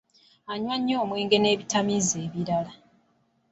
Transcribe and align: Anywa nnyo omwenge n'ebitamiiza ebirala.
Anywa 0.51 0.75
nnyo 0.77 0.95
omwenge 1.03 1.37
n'ebitamiiza 1.39 2.15
ebirala. 2.25 2.71